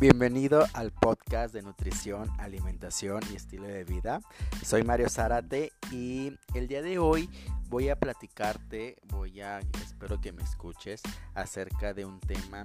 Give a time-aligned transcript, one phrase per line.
[0.00, 4.20] Bienvenido al podcast de nutrición, alimentación y estilo de vida.
[4.64, 7.28] Soy Mario Zárate y el día de hoy
[7.68, 11.02] voy a platicarte, voy a, espero que me escuches,
[11.34, 12.64] acerca de un tema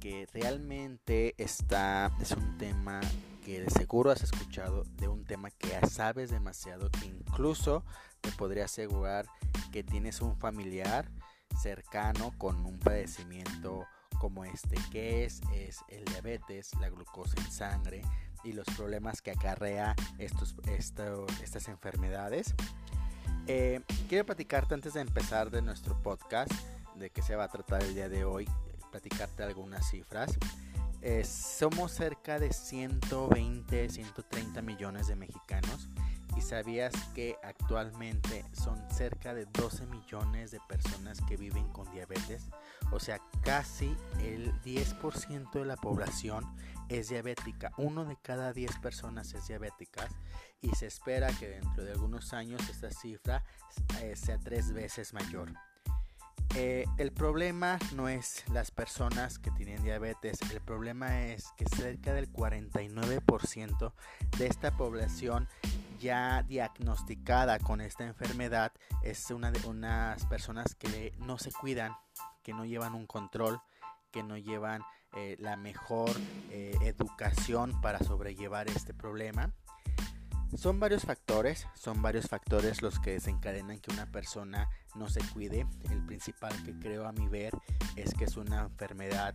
[0.00, 3.00] que realmente está, es un tema
[3.44, 7.84] que de seguro has escuchado, de un tema que ya sabes demasiado, que incluso
[8.20, 9.26] te podría asegurar
[9.70, 11.08] que tienes un familiar
[11.56, 18.02] cercano con un padecimiento como este, que es, es el diabetes, la glucosa en sangre
[18.42, 22.54] y los problemas que acarrea estos, estas enfermedades.
[23.46, 26.52] Eh, quiero platicarte antes de empezar de nuestro podcast,
[26.96, 28.48] de qué se va a tratar el día de hoy,
[28.90, 30.38] platicarte algunas cifras.
[31.02, 35.93] Eh, somos cerca de 120, 130 millones de mexicanos ¿Y
[36.44, 42.48] sabías que actualmente son cerca de 12 millones de personas que viven con diabetes?
[42.92, 46.44] O sea, casi el 10% de la población
[46.88, 47.72] es diabética.
[47.78, 50.08] Uno de cada 10 personas es diabética
[50.60, 53.42] y se espera que dentro de algunos años esta cifra
[54.00, 55.52] eh, sea tres veces mayor.
[56.56, 62.14] Eh, el problema no es las personas que tienen diabetes, el problema es que cerca
[62.14, 63.92] del 49%
[64.38, 65.48] de esta población
[66.04, 71.96] ya diagnosticada con esta enfermedad es una de unas personas que no se cuidan,
[72.42, 73.58] que no llevan un control,
[74.12, 74.82] que no llevan
[75.16, 76.10] eh, la mejor
[76.50, 79.54] eh, educación para sobrellevar este problema.
[80.58, 85.66] Son varios factores, son varios factores los que desencadenan que una persona no se cuide.
[85.90, 87.54] El principal que creo a mi ver
[87.96, 89.34] es que es una enfermedad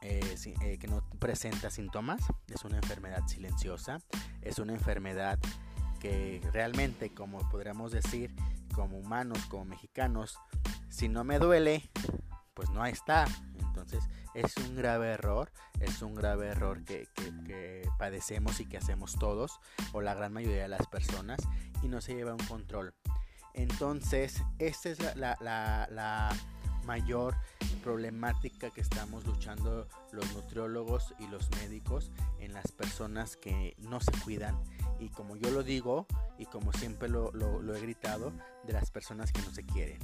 [0.00, 3.98] eh, que no presenta síntomas, es una enfermedad silenciosa,
[4.40, 5.38] es una enfermedad
[6.04, 8.34] que realmente, como podríamos decir,
[8.74, 10.38] como humanos, como mexicanos,
[10.90, 11.90] si no me duele,
[12.52, 13.24] pues no está.
[13.58, 17.08] Entonces es un grave error, es un grave error que,
[17.98, 19.60] padecemos y que hacemos todos,
[19.94, 21.40] o la gran mayoría de las personas,
[21.82, 22.92] y no se lleva un control.
[23.54, 26.36] Entonces, esta es la, la
[26.84, 27.34] mayor
[27.82, 34.12] problemática que estamos luchando los nutriólogos y los médicos en las personas que no se
[34.22, 34.60] cuidan
[35.04, 36.06] y como yo lo digo
[36.38, 37.30] y como siempre lo,
[37.74, 38.32] he gritado,
[38.64, 39.98] de las personas que no se quieren.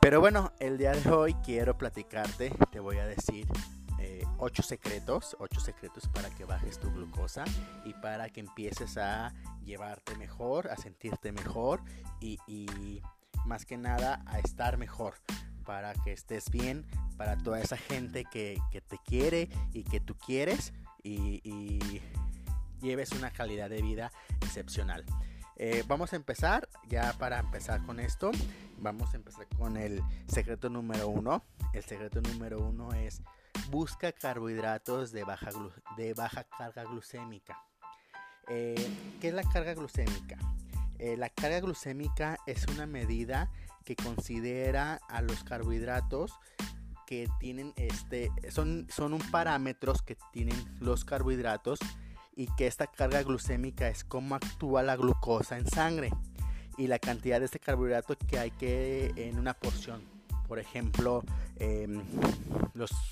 [0.00, 3.46] Pero bueno, el día de hoy quiero platicarte, te voy a decir
[4.00, 7.44] eh, ocho secretos, ocho secretos para que bajes tu glucosa
[7.84, 9.32] y para que empieces a
[9.64, 11.82] llevarte mejor, a sentirte mejor
[12.20, 13.00] y,
[13.46, 15.14] más que nada a estar mejor
[15.64, 16.86] para que estés bien,
[17.16, 22.00] para toda esa gente que, te quiere y que tú quieres y
[22.82, 24.12] lleves una calidad de vida
[24.42, 25.04] excepcional.
[25.56, 28.30] Eh, vamos a empezar, ya para empezar con esto,
[28.78, 31.44] vamos a empezar con el secreto número uno.
[31.72, 33.22] El secreto número uno es
[33.70, 35.50] busca carbohidratos de baja,
[35.96, 37.58] de baja carga glucémica.
[38.48, 38.74] Eh,
[39.20, 40.36] ¿Qué es la carga glucémica?
[40.98, 43.50] Eh, la carga glucémica es una medida
[43.84, 46.38] que considera a los carbohidratos
[47.06, 51.78] que tienen este son, son un parámetros que tienen los carbohidratos
[52.34, 56.10] y que esta carga glucémica es cómo actúa la glucosa en sangre
[56.78, 60.02] y la cantidad de este carbohidrato que hay que en una porción.
[60.48, 61.22] Por ejemplo,
[61.56, 62.02] em,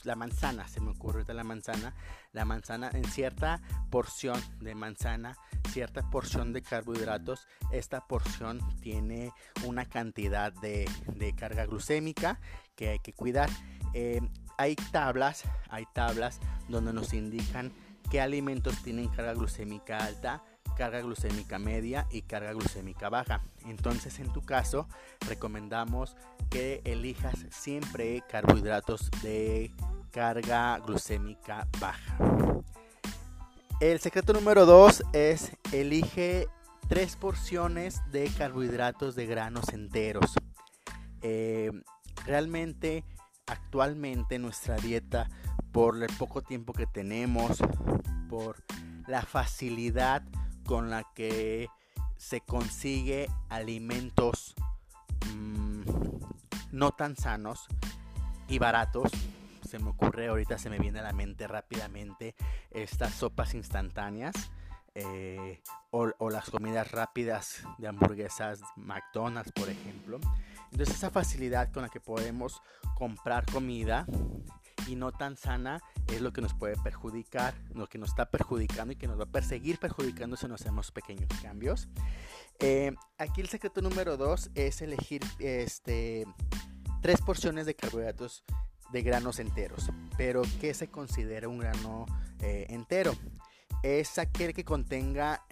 [0.05, 1.95] la manzana, se me ocurre de la manzana.
[2.33, 3.61] La manzana en cierta
[3.91, 5.37] porción de manzana,
[5.71, 9.33] cierta porción de carbohidratos, esta porción tiene
[9.65, 10.87] una cantidad de,
[11.37, 12.41] carga glucémica
[12.75, 13.49] que hay que cuidar.
[13.95, 17.73] Em, hay tablas, hay tablas donde nos indican
[18.11, 20.43] qué alimentos tienen carga glucémica alta,
[20.77, 23.43] carga glucémica media y carga glucémica baja.
[23.67, 24.89] Entonces en tu caso
[25.29, 26.17] recomendamos
[26.51, 29.73] que elijas siempre carbohidratos de
[30.11, 32.17] carga glucémica baja.
[33.81, 36.49] El secreto número 2 es elige
[36.89, 40.35] tres porciones de carbohidratos de granos enteros.
[41.23, 41.71] Eh,
[42.27, 43.05] realmente
[43.51, 45.29] actualmente nuestra dieta
[45.73, 47.59] por el poco tiempo que tenemos,
[48.29, 48.57] por
[49.07, 50.23] la facilidad
[50.65, 51.69] con la que
[52.17, 54.55] se consigue alimentos
[55.35, 55.83] mm,
[56.73, 57.67] no tan sanos
[58.49, 59.11] y baratos.
[59.69, 62.35] Se me ocurre, ahorita se me viene a la mente rápidamente
[62.71, 64.51] estas sopas instantáneas
[64.95, 70.19] eh, o, las comidas rápidas de hamburguesas McDonald's, por ejemplo.
[70.73, 72.63] Entonces esa facilidad con la que podemos
[72.97, 74.07] comprar comida
[74.87, 78.93] y no tan sana es lo que nos puede perjudicar, lo que nos está perjudicando
[78.93, 81.89] y que nos va a perseguir perjudicando si no hacemos pequeños cambios.
[82.59, 86.27] Eh, aquí el secreto número dos es elegir este,
[87.01, 88.45] tres porciones de carbohidratos
[88.93, 89.91] de granos enteros.
[90.17, 92.07] Pero ¿qué se considera un grano
[92.41, 93.13] eh, entero?
[93.83, 95.43] Es aquel que contenga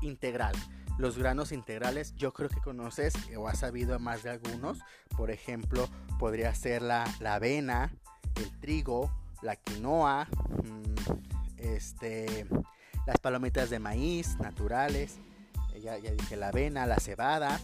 [0.00, 0.54] integral.
[0.98, 4.80] Los granos integrales yo creo que conoces o has sabido más de algunos.
[5.16, 5.88] Por ejemplo,
[6.18, 7.92] podría ser la, avena,
[8.34, 10.26] el trigo, la quinoa,
[10.64, 12.46] mm, este,
[13.06, 15.18] las palomitas de maíz naturales,
[15.80, 17.60] ya, ya dije la avena, la cebada.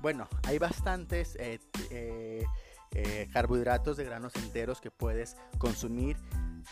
[0.00, 1.58] Bueno, hay bastantes eh,
[1.90, 2.44] eh,
[2.92, 6.16] eh, carbohidratos de granos enteros que puedes consumir.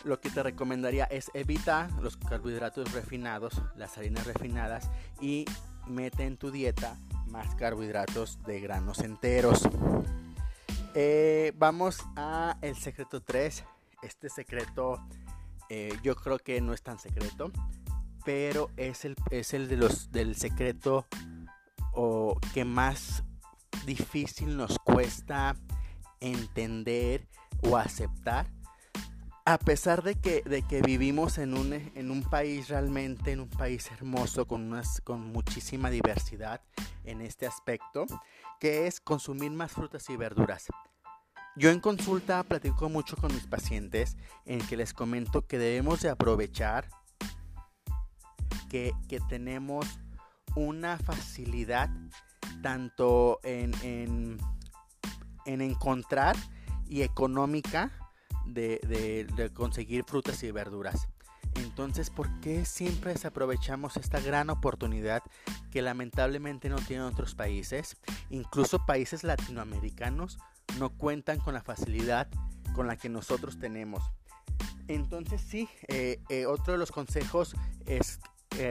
[0.03, 4.89] Lo que te recomendaría es evita los carbohidratos refinados, las harinas refinadas
[5.19, 5.45] y
[5.87, 6.97] mete en tu dieta
[7.27, 9.67] más carbohidratos de granos enteros.
[11.55, 13.63] vamos a el secreto 3.
[14.01, 14.99] Este secreto
[16.03, 17.51] yo creo que no es tan secreto
[18.23, 21.05] pero es el, es el de los, del secreto
[21.93, 23.23] o que más
[23.85, 25.55] difícil nos cuesta
[26.19, 27.27] entender
[27.63, 28.47] o aceptar.
[29.43, 33.49] A pesar de que, de que vivimos en un, en un país realmente, en un
[33.49, 36.61] país hermoso, con, unas, con muchísima diversidad
[37.05, 38.05] en este aspecto,
[38.59, 40.67] que es consumir más frutas y verduras.
[41.55, 44.15] Yo en consulta platico mucho con mis pacientes
[44.45, 46.87] en que les comento que debemos de aprovechar
[48.69, 48.93] que,
[49.27, 49.85] tenemos
[50.55, 51.89] una facilidad
[52.63, 56.37] tanto en, en, encontrar
[56.87, 57.91] y económica
[58.45, 61.07] de, conseguir frutas y verduras.
[61.55, 65.21] Entonces, ¿por qué siempre desaprovechamos esta gran oportunidad
[65.69, 67.97] que lamentablemente no tienen otros países?
[68.29, 70.37] Incluso países latinoamericanos
[70.79, 72.29] no cuentan con la facilidad
[72.73, 74.03] con la que nosotros tenemos.
[74.87, 77.55] Entonces sí, eh, eh, otro de los consejos
[77.85, 78.19] es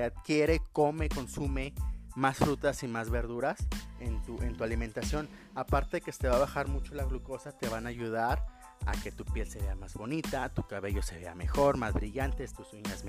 [0.05, 1.75] adquiere, come, consume
[2.15, 3.67] más frutas y más verduras
[3.99, 5.29] en tu, en tu alimentación.
[5.55, 8.47] Aparte de que te va a bajar mucho la glucosa, te van a ayudar
[8.87, 12.53] a que tu piel se vea más bonita, tu cabello se vea mejor, más brillantes,
[12.53, 13.05] tus uñas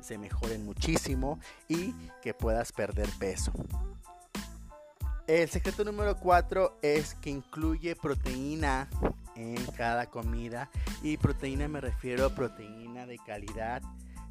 [0.00, 3.52] se mejoren muchísimo y que puedas perder peso.
[5.26, 8.88] El secreto número 4 es que incluye proteína
[9.36, 10.70] en cada comida
[11.02, 13.82] y proteína me refiero a proteína de calidad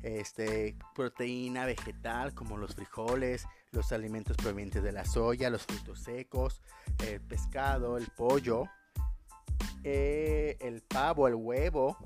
[0.04, 6.62] este, proteína vegetal como los frijoles, los alimentos provenientes de la soya, los frutos secos,
[7.06, 8.66] el pescado, el pollo,
[10.60, 11.98] el pavo, el huevo,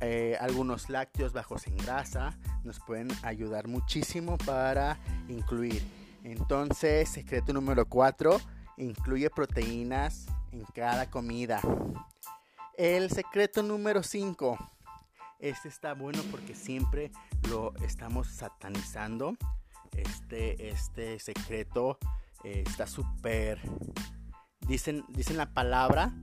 [0.00, 4.98] eh, algunos lácteos bajos en grasa nos pueden ayudar muchísimo para
[5.28, 5.82] incluir.
[6.24, 8.40] Entonces, secreto número 4,
[8.78, 11.60] incluye proteínas en cada comida.
[12.76, 14.58] El secreto número 5
[15.44, 17.10] este está bueno porque siempre
[17.50, 19.36] lo estamos satanizando.
[19.92, 21.98] Este, este secreto
[22.44, 23.60] eh, está súper...
[24.60, 26.14] Dicen, dicen la palabra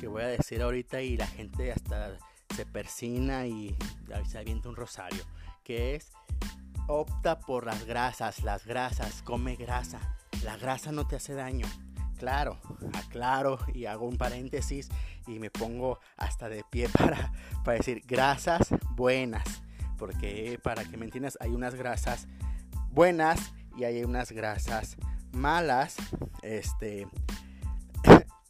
[0.00, 2.16] que voy a decir ahorita y la gente hasta
[2.54, 3.76] se persina y
[4.28, 5.22] se avienta un rosario.
[5.64, 6.12] Que es
[6.86, 10.16] opta por las grasas, las grasas, come grasa.
[10.44, 11.66] La grasa no te hace daño.
[12.18, 12.58] Claro,
[12.94, 14.88] aclaro y hago un paréntesis
[15.26, 17.32] y me pongo hasta de pie para,
[17.64, 19.62] para decir grasas buenas.
[19.98, 22.26] Porque para que me entiendas, hay unas grasas
[22.90, 24.96] buenas y hay unas grasas
[25.32, 25.96] malas.
[26.42, 27.06] Este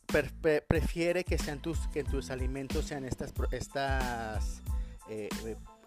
[0.07, 4.63] prefiere que sean tus que tus alimentos sean estas estas
[5.09, 5.29] eh,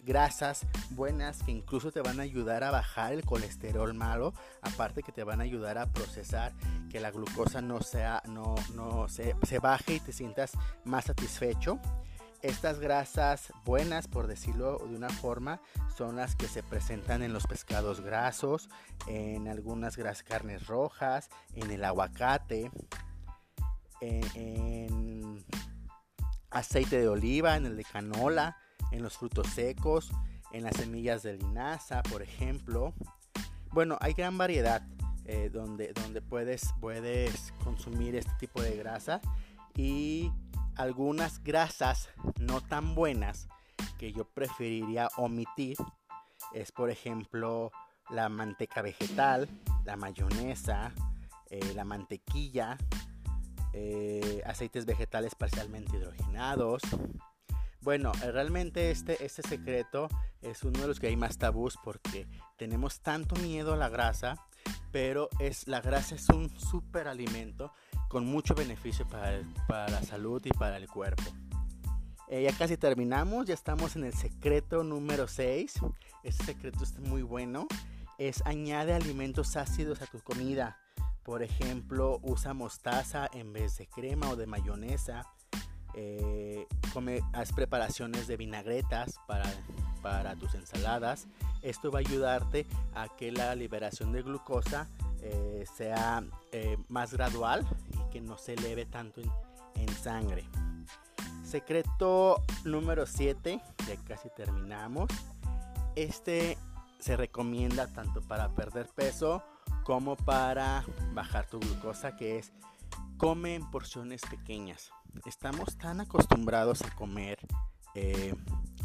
[0.04, 5.12] grasas buenas que incluso te van a ayudar a bajar el colesterol malo, aparte que
[5.12, 6.54] te van a ayudar a procesar
[6.90, 11.80] que la glucosa no sea no no se, se baje y te sientas más satisfecho.
[12.42, 15.60] Estas grasas buenas, por decirlo de una forma,
[15.98, 18.70] son las que se presentan en los pescados grasos,
[19.08, 22.72] en algunas grasas carnes rojas, en el aguacate,
[24.02, 25.44] en,
[26.52, 28.58] aceite de oliva, en el de canola,
[28.92, 30.12] en los frutos secos,
[30.52, 32.94] en las semillas de linaza, por ejemplo.
[33.72, 34.82] Bueno, hay gran variedad
[35.26, 39.22] eh, donde, donde puedes, puedes consumir este tipo de grasa
[39.76, 40.32] y
[40.76, 43.48] algunas grasas no tan buenas
[44.00, 45.78] que yo preferiría omitir
[46.54, 47.72] es por ejemplo
[48.10, 49.48] la manteca vegetal,
[49.86, 50.92] la mayonesa,
[51.50, 52.78] eh, la mantequilla,
[53.74, 56.82] eh, aceites vegetales parcialmente hidrogenados,
[57.82, 60.10] bueno, eh, realmente este, este secreto
[60.42, 64.36] es uno de los que hay más tabús porque tenemos tanto miedo a la grasa,
[64.92, 67.72] pero es, la grasa es un super alimento
[68.10, 71.24] con mucho beneficio para, para la salud y para el cuerpo.
[72.28, 75.80] Eh, ya casi terminamos, ya estamos en el secreto número 6.
[76.24, 77.68] Este secreto está muy bueno.
[78.18, 80.78] Es añade alimentos ácidos a tu comida.
[81.30, 85.22] Por ejemplo, usa mostaza en vez de crema o de mayonesa
[85.94, 86.66] Eh,
[87.34, 89.46] haz preparaciones de vinagretas para,
[90.02, 91.28] para tus ensaladas.
[91.62, 94.88] Esto va a ayudarte a que la liberación de glucosa
[95.22, 99.32] eh, sea eh, más gradual y que no se eleve tanto en,
[99.76, 100.46] en sangre.
[101.44, 105.10] Secreto número 7, ya casi terminamos.
[105.96, 106.58] Este
[107.00, 109.44] se recomienda tanto para perder peso
[109.90, 112.52] como para bajar tu glucosa, que es
[113.18, 114.92] come en porciones pequeñas.
[115.26, 117.40] Estamos tan acostumbrados a comer
[117.96, 118.36] eh,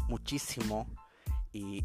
[0.07, 0.87] muchísimo
[1.53, 1.83] y,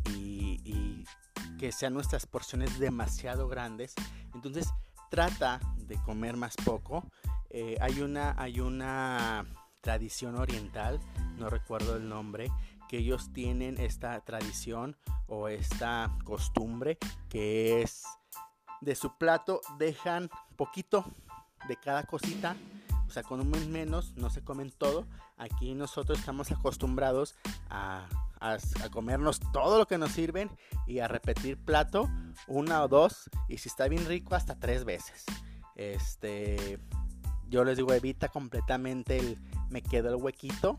[1.59, 3.93] que sean nuestras porciones demasiado grandes.
[4.33, 4.73] Entonces
[5.11, 7.05] trata de comer más poco.
[7.51, 9.45] Eh, hay, una, hay una
[9.83, 10.99] tradición oriental,
[11.37, 12.51] no recuerdo el nombre,
[12.89, 14.97] que ellos tienen esta tradición
[15.27, 16.97] o esta costumbre
[17.29, 18.03] que es
[18.81, 21.05] de su plato dejan poquito
[21.69, 22.57] de cada cosita,
[23.07, 25.07] o sea, con un menos no se comen todo.
[25.37, 27.35] Aquí nosotros estamos acostumbrados
[27.69, 28.07] a,
[28.41, 28.59] a,
[28.91, 30.51] comernos todo lo que nos sirven
[30.87, 32.09] y a repetir plato
[32.47, 35.25] una o dos y si está bien rico hasta tres veces.
[35.75, 36.79] Este,
[37.49, 39.39] yo les digo evita completamente el
[39.71, 40.79] me quedo el huequito,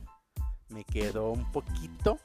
[0.70, 2.20] me quedo un poquito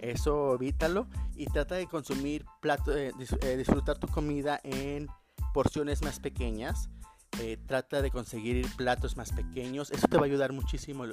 [0.00, 5.08] eso evítalo y trata de consumir plato, eh, eh, disfrutar tu comida en
[5.52, 6.88] porciones más pequeñas.
[7.38, 9.90] Eh, trata de conseguir platos más pequeños.
[9.92, 11.04] Eso te va a ayudar muchísimo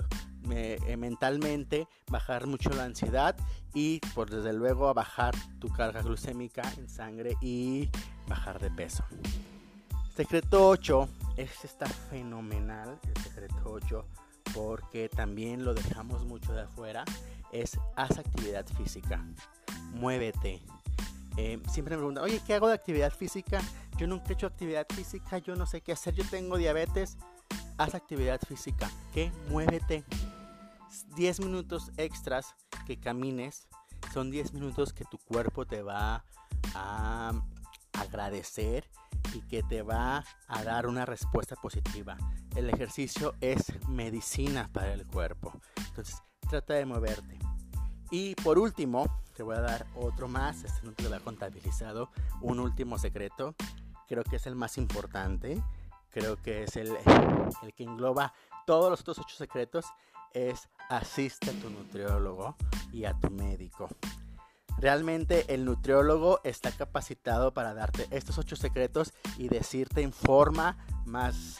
[0.97, 3.35] mentalmente, bajar mucho la ansiedad
[3.73, 7.89] y por desde luego a bajar tu carga glucémica en sangre y
[8.27, 9.03] bajar de peso.
[10.15, 14.05] Secreto 8, este está fenomenal, el secreto 8,
[14.55, 17.05] porque también lo dejamos mucho de afuera
[17.51, 19.25] es haz actividad física,
[19.93, 20.61] muévete.
[21.37, 23.61] Eh, siempre me preguntan, oye, ¿qué hago de actividad física?
[23.97, 27.17] Yo nunca he hecho actividad física, yo no sé qué hacer, yo tengo diabetes.
[27.77, 30.03] Haz actividad física, que muévete.
[31.15, 33.67] 10 minutos extras que camines
[34.13, 36.23] son 10 minutos que tu cuerpo te va
[36.73, 37.33] a
[37.93, 38.89] agradecer
[39.33, 42.17] y que te va a dar una respuesta positiva.
[42.55, 45.53] El ejercicio es medicina para el cuerpo.
[45.89, 47.37] Entonces, trata de moverte.
[48.09, 52.09] Y por último, te voy a dar otro más, este no te lo he contabilizado,
[52.41, 53.53] un último secreto,
[54.07, 55.61] creo que es el más importante,
[56.09, 56.95] creo que es el,
[57.61, 58.33] el que engloba
[58.65, 59.85] todos los otros ocho secretos,
[60.33, 62.55] es asiste a tu nutriólogo
[62.91, 63.89] y a tu médico.
[64.77, 71.59] Realmente el nutriólogo está capacitado para darte estos ocho secretos y decirte en forma más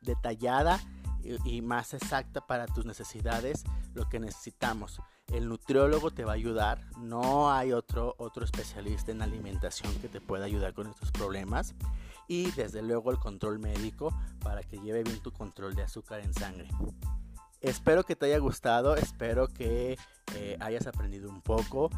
[0.00, 0.80] detallada
[1.22, 3.64] y, más exacta para tus necesidades
[3.94, 5.00] lo que necesitamos.
[5.28, 10.20] El nutriólogo te va a ayudar, no hay otro, otro especialista en alimentación que te
[10.20, 11.74] pueda ayudar con estos problemas.
[12.28, 14.12] Y desde luego el control médico
[14.42, 16.68] para que lleve bien tu control de azúcar en sangre.
[17.60, 19.96] Espero que te haya gustado, espero que
[20.34, 21.90] eh, hayas aprendido un poco,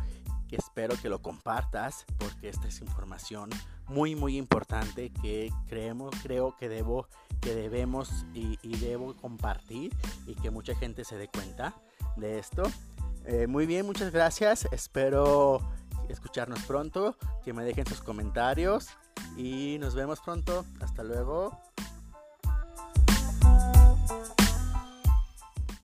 [0.48, 3.50] que espero que lo compartas porque esta es información
[3.88, 7.08] muy muy importante que creemos, creo que debo
[7.44, 9.94] que debemos y, debo compartir
[10.26, 11.74] y que mucha gente se dé cuenta
[12.16, 12.62] de esto.
[13.26, 14.66] Eh, muy bien, muchas gracias.
[14.72, 15.60] Espero
[16.08, 18.88] escucharnos pronto, que me dejen sus comentarios
[19.36, 20.64] y nos vemos pronto.
[20.80, 21.60] Hasta luego.